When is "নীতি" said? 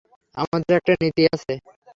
1.01-1.23